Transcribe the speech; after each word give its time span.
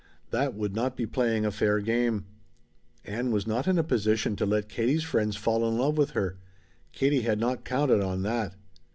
That 0.31 0.55
would 0.55 0.73
not 0.75 0.97
be 0.97 1.05
playing 1.05 1.45
a 1.45 1.51
fair 1.51 1.79
game. 1.79 2.25
Ann 3.05 3.29
was 3.29 3.45
not 3.45 3.67
in 3.67 3.77
position 3.83 4.35
to 4.37 4.47
let 4.47 4.67
Katie's 4.67 5.03
friends 5.03 5.35
fall 5.35 5.63
in 5.69 5.77
love 5.77 5.95
with 5.95 6.13
her. 6.17 6.39
Katie 6.91 7.21
had 7.21 7.39
not 7.39 7.63
counted 7.65 8.01
on 8.01 8.23
that. 8.23 8.55